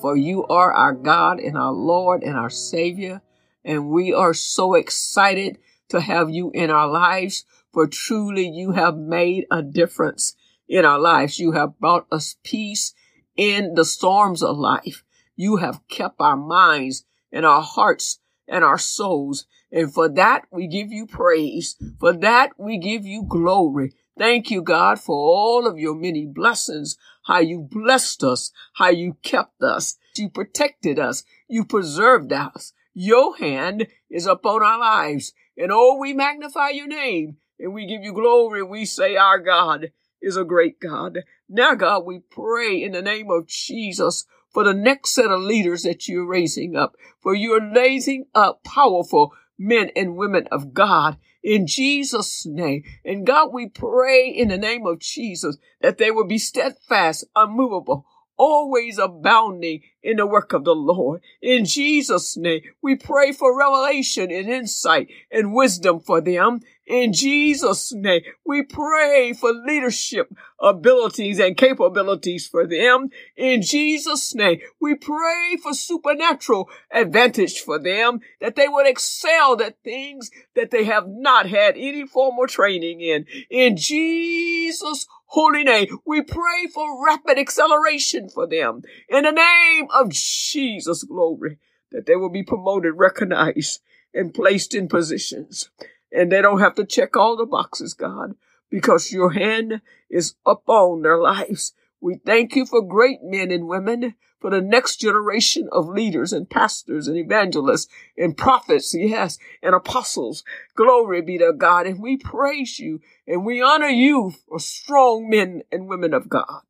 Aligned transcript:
for 0.00 0.16
you 0.16 0.44
are 0.46 0.72
our 0.72 0.92
God 0.92 1.40
and 1.40 1.56
our 1.56 1.72
Lord 1.72 2.22
and 2.22 2.36
our 2.36 2.50
Savior. 2.50 3.22
And 3.64 3.88
we 3.88 4.12
are 4.12 4.34
so 4.34 4.74
excited 4.74 5.58
to 5.88 6.00
have 6.00 6.30
you 6.30 6.50
in 6.52 6.70
our 6.70 6.88
lives, 6.88 7.44
for 7.72 7.86
truly 7.86 8.48
you 8.48 8.72
have 8.72 8.96
made 8.96 9.46
a 9.50 9.62
difference 9.62 10.34
in 10.68 10.84
our 10.84 10.98
lives. 10.98 11.38
You 11.38 11.52
have 11.52 11.78
brought 11.78 12.06
us 12.10 12.36
peace 12.42 12.94
in 13.36 13.74
the 13.74 13.84
storms 13.84 14.42
of 14.42 14.56
life. 14.56 15.02
You 15.36 15.56
have 15.56 15.86
kept 15.88 16.16
our 16.20 16.36
minds 16.36 17.04
and 17.32 17.44
our 17.44 17.62
hearts 17.62 18.20
and 18.48 18.64
our 18.64 18.78
souls 18.78 19.46
and 19.74 19.92
for 19.92 20.08
that, 20.10 20.44
we 20.52 20.68
give 20.68 20.92
you 20.92 21.04
praise. 21.04 21.76
For 21.98 22.12
that, 22.12 22.52
we 22.56 22.78
give 22.78 23.04
you 23.04 23.24
glory. 23.28 23.92
Thank 24.16 24.48
you, 24.48 24.62
God, 24.62 25.00
for 25.00 25.16
all 25.16 25.66
of 25.66 25.80
your 25.80 25.96
many 25.96 26.26
blessings, 26.26 26.96
how 27.24 27.40
you 27.40 27.68
blessed 27.68 28.22
us, 28.22 28.52
how 28.74 28.90
you 28.90 29.16
kept 29.24 29.60
us, 29.60 29.98
you 30.16 30.30
protected 30.30 31.00
us, 31.00 31.24
you 31.48 31.64
preserved 31.64 32.32
us. 32.32 32.72
Your 32.94 33.36
hand 33.36 33.88
is 34.08 34.26
upon 34.26 34.62
our 34.62 34.78
lives. 34.78 35.32
And 35.58 35.72
oh, 35.72 35.98
we 35.98 36.12
magnify 36.12 36.68
your 36.68 36.86
name 36.86 37.38
and 37.58 37.74
we 37.74 37.86
give 37.86 38.04
you 38.04 38.12
glory. 38.12 38.62
We 38.62 38.84
say 38.84 39.16
our 39.16 39.40
God 39.40 39.90
is 40.22 40.36
a 40.36 40.44
great 40.44 40.78
God. 40.78 41.24
Now, 41.48 41.74
God, 41.74 42.04
we 42.04 42.20
pray 42.20 42.80
in 42.80 42.92
the 42.92 43.02
name 43.02 43.28
of 43.28 43.48
Jesus 43.48 44.24
for 44.54 44.64
the 44.64 44.72
next 44.72 45.10
set 45.10 45.30
of 45.32 45.42
leaders 45.42 45.82
that 45.82 46.08
you're 46.08 46.26
raising 46.26 46.76
up, 46.76 46.96
for 47.20 47.34
you're 47.34 47.72
raising 47.74 48.26
up 48.34 48.62
powerful 48.64 49.34
men 49.58 49.90
and 49.96 50.16
women 50.16 50.46
of 50.52 50.72
God 50.72 51.18
in 51.42 51.66
Jesus' 51.66 52.46
name. 52.46 52.84
And 53.04 53.26
God, 53.26 53.52
we 53.52 53.68
pray 53.68 54.28
in 54.28 54.48
the 54.48 54.56
name 54.56 54.86
of 54.86 55.00
Jesus 55.00 55.58
that 55.80 55.98
they 55.98 56.10
will 56.10 56.26
be 56.26 56.38
steadfast, 56.38 57.24
unmovable, 57.36 58.06
always 58.36 58.98
abounding 58.98 59.82
in 60.02 60.16
the 60.16 60.26
work 60.26 60.52
of 60.52 60.64
the 60.64 60.74
Lord. 60.74 61.20
In 61.42 61.64
Jesus' 61.64 62.36
name, 62.36 62.62
we 62.80 62.94
pray 62.94 63.32
for 63.32 63.56
revelation 63.56 64.30
and 64.30 64.48
insight 64.48 65.08
and 65.30 65.52
wisdom 65.52 66.00
for 66.00 66.20
them. 66.20 66.60
In 66.86 67.14
Jesus' 67.14 67.92
name, 67.94 68.22
we 68.44 68.62
pray 68.62 69.32
for 69.32 69.52
leadership 69.52 70.30
abilities 70.60 71.38
and 71.38 71.56
capabilities 71.56 72.46
for 72.46 72.66
them. 72.66 73.08
In 73.36 73.62
Jesus' 73.62 74.34
name, 74.34 74.60
we 74.80 74.94
pray 74.94 75.56
for 75.62 75.72
supernatural 75.72 76.68
advantage 76.90 77.60
for 77.60 77.78
them, 77.78 78.20
that 78.40 78.54
they 78.54 78.68
would 78.68 78.86
excel 78.86 79.60
at 79.62 79.82
things 79.82 80.30
that 80.54 80.70
they 80.70 80.84
have 80.84 81.08
not 81.08 81.48
had 81.48 81.76
any 81.76 82.06
formal 82.06 82.46
training 82.46 83.00
in. 83.00 83.24
In 83.48 83.76
Jesus' 83.78 85.06
holy 85.26 85.64
name, 85.64 85.86
we 86.04 86.22
pray 86.22 86.66
for 86.72 87.04
rapid 87.04 87.38
acceleration 87.38 88.28
for 88.28 88.46
them. 88.46 88.82
In 89.08 89.24
the 89.24 89.32
name 89.32 89.86
of 89.94 90.10
Jesus, 90.10 91.02
glory, 91.04 91.58
that 91.92 92.04
they 92.04 92.16
will 92.16 92.30
be 92.30 92.42
promoted, 92.42 92.92
recognized, 92.96 93.80
and 94.12 94.34
placed 94.34 94.74
in 94.74 94.88
positions. 94.88 95.70
And 96.14 96.30
they 96.30 96.40
don't 96.40 96.60
have 96.60 96.76
to 96.76 96.84
check 96.84 97.16
all 97.16 97.36
the 97.36 97.46
boxes, 97.46 97.92
God, 97.94 98.34
because 98.70 99.12
your 99.12 99.30
hand 99.30 99.80
is 100.08 100.34
upon 100.46 101.02
their 101.02 101.18
lives. 101.18 101.74
We 102.00 102.20
thank 102.24 102.54
you 102.54 102.66
for 102.66 102.82
great 102.82 103.22
men 103.22 103.50
and 103.50 103.66
women, 103.66 104.14
for 104.38 104.50
the 104.50 104.60
next 104.60 105.00
generation 105.00 105.70
of 105.72 105.88
leaders 105.88 106.34
and 106.34 106.48
pastors 106.48 107.08
and 107.08 107.16
evangelists 107.16 107.88
and 108.16 108.36
prophets, 108.36 108.94
yes, 108.94 109.38
and 109.62 109.74
apostles. 109.74 110.44
Glory 110.76 111.22
be 111.22 111.38
to 111.38 111.54
God. 111.54 111.86
And 111.86 112.02
we 112.02 112.18
praise 112.18 112.78
you 112.78 113.00
and 113.26 113.44
we 113.44 113.62
honor 113.62 113.88
you 113.88 114.34
for 114.46 114.58
strong 114.58 115.30
men 115.30 115.62
and 115.72 115.88
women 115.88 116.12
of 116.12 116.28
God. 116.28 116.60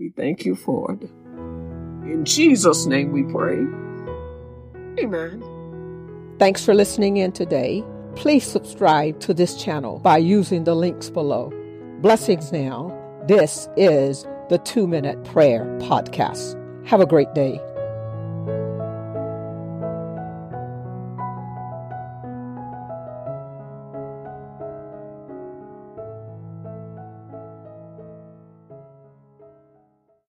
We 0.00 0.10
thank 0.10 0.44
you 0.44 0.56
for 0.56 0.92
it. 0.92 1.08
In 2.04 2.24
Jesus' 2.24 2.84
name 2.86 3.12
we 3.12 3.22
pray. 3.22 3.64
Amen. 4.98 5.44
Thanks 6.40 6.64
for 6.64 6.74
listening 6.74 7.18
in 7.18 7.30
today. 7.30 7.84
Please 8.22 8.46
subscribe 8.46 9.18
to 9.18 9.34
this 9.34 9.60
channel 9.60 9.98
by 9.98 10.16
using 10.16 10.62
the 10.62 10.76
links 10.76 11.10
below. 11.10 11.52
Blessings 12.02 12.52
now. 12.52 12.96
This 13.26 13.68
is 13.76 14.28
the 14.48 14.58
Two 14.58 14.86
Minute 14.86 15.24
Prayer 15.24 15.64
Podcast. 15.80 16.54
Have 16.86 17.00
a 17.00 17.06
great 17.06 17.34
day. 17.34 17.60